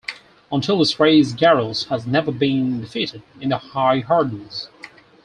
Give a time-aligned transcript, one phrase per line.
[0.51, 4.67] Until this race Garrels has never been defeated in the high hurdles.